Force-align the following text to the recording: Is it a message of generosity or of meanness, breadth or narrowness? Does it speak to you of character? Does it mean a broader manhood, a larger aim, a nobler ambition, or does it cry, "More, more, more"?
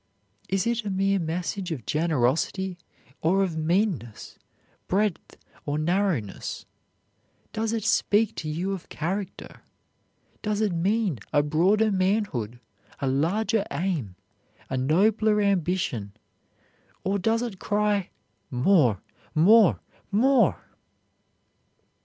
Is 0.49 0.65
it 0.65 0.83
a 0.83 0.89
message 0.89 1.71
of 1.71 1.85
generosity 1.85 2.79
or 3.21 3.43
of 3.43 3.55
meanness, 3.55 4.39
breadth 4.87 5.37
or 5.63 5.77
narrowness? 5.77 6.65
Does 7.53 7.71
it 7.71 7.83
speak 7.83 8.33
to 8.37 8.49
you 8.49 8.71
of 8.71 8.89
character? 8.89 9.61
Does 10.41 10.59
it 10.59 10.73
mean 10.73 11.19
a 11.31 11.43
broader 11.43 11.91
manhood, 11.91 12.59
a 12.99 13.05
larger 13.05 13.63
aim, 13.69 14.15
a 14.71 14.75
nobler 14.75 15.39
ambition, 15.39 16.13
or 17.03 17.19
does 17.19 17.43
it 17.43 17.59
cry, 17.59 18.09
"More, 18.49 19.01
more, 19.35 19.81
more"? 20.11 20.63